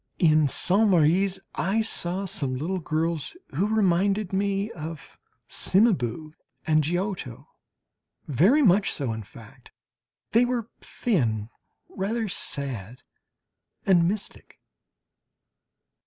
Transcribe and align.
In 0.17 0.47
Saintes 0.47 0.89
Maries 0.89 1.39
I 1.53 1.81
saw 1.81 2.25
some 2.25 2.55
little 2.55 2.79
girls 2.79 3.37
who 3.53 3.67
reminded 3.67 4.33
me 4.33 4.71
of 4.71 5.19
Cimabue 5.47 6.33
and 6.65 6.83
Giotto 6.83 7.47
very 8.27 8.63
much 8.63 8.91
so, 8.91 9.13
in 9.13 9.21
fact; 9.21 9.71
they 10.31 10.43
were 10.43 10.69
thin, 10.79 11.49
rather 11.87 12.27
sad, 12.27 13.03
and 13.85 14.07
mystic. 14.07 14.57